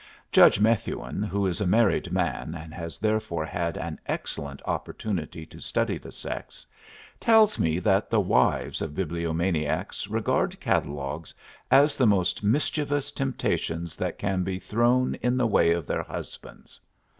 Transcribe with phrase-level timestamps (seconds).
[0.31, 5.59] Judge Methuen, who is a married man and has therefore had an excellent opportunity to
[5.61, 6.65] study the sex,
[7.19, 11.35] tells me that the wives of bibliomaniacs regard catalogues
[11.69, 16.81] as the most mischievous temptations that can be thrown in the way of their husbands.